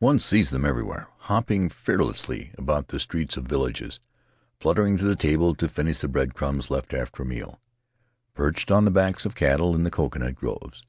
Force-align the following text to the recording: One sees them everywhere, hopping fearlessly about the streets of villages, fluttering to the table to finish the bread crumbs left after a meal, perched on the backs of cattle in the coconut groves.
One 0.00 0.18
sees 0.18 0.50
them 0.50 0.64
everywhere, 0.64 1.06
hopping 1.18 1.68
fearlessly 1.68 2.50
about 2.58 2.88
the 2.88 2.98
streets 2.98 3.36
of 3.36 3.44
villages, 3.44 4.00
fluttering 4.58 4.96
to 4.96 5.04
the 5.04 5.14
table 5.14 5.54
to 5.54 5.68
finish 5.68 5.98
the 6.00 6.08
bread 6.08 6.34
crumbs 6.34 6.72
left 6.72 6.92
after 6.92 7.22
a 7.22 7.26
meal, 7.26 7.60
perched 8.34 8.72
on 8.72 8.84
the 8.84 8.90
backs 8.90 9.24
of 9.24 9.36
cattle 9.36 9.76
in 9.76 9.84
the 9.84 9.90
coconut 9.92 10.34
groves. 10.34 10.82